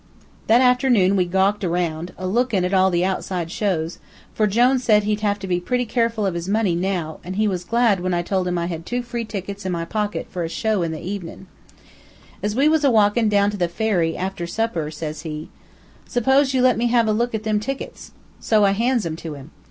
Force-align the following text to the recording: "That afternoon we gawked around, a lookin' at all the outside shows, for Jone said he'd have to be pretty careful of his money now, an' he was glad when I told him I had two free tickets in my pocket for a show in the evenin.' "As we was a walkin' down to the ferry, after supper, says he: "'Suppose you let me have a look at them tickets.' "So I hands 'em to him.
"That 0.47 0.61
afternoon 0.61 1.15
we 1.15 1.25
gawked 1.25 1.63
around, 1.63 2.11
a 2.17 2.25
lookin' 2.25 2.65
at 2.65 2.73
all 2.73 2.89
the 2.89 3.05
outside 3.05 3.51
shows, 3.51 3.99
for 4.33 4.47
Jone 4.47 4.79
said 4.79 5.03
he'd 5.03 5.21
have 5.21 5.37
to 5.37 5.45
be 5.45 5.59
pretty 5.59 5.85
careful 5.85 6.25
of 6.25 6.33
his 6.33 6.49
money 6.49 6.73
now, 6.75 7.19
an' 7.23 7.33
he 7.35 7.47
was 7.47 7.63
glad 7.63 7.99
when 7.99 8.11
I 8.11 8.23
told 8.23 8.47
him 8.47 8.57
I 8.57 8.65
had 8.65 8.83
two 8.83 9.03
free 9.03 9.23
tickets 9.25 9.63
in 9.63 9.71
my 9.71 9.85
pocket 9.85 10.25
for 10.31 10.43
a 10.43 10.49
show 10.49 10.81
in 10.81 10.91
the 10.91 10.97
evenin.' 11.01 11.45
"As 12.41 12.55
we 12.55 12.67
was 12.67 12.83
a 12.83 12.89
walkin' 12.89 13.29
down 13.29 13.51
to 13.51 13.57
the 13.57 13.67
ferry, 13.67 14.17
after 14.17 14.47
supper, 14.47 14.89
says 14.89 15.21
he: 15.21 15.49
"'Suppose 16.07 16.51
you 16.55 16.63
let 16.63 16.79
me 16.79 16.87
have 16.87 17.07
a 17.07 17.13
look 17.13 17.35
at 17.35 17.43
them 17.43 17.59
tickets.' 17.59 18.11
"So 18.39 18.65
I 18.65 18.71
hands 18.71 19.05
'em 19.05 19.17
to 19.17 19.35
him. 19.35 19.51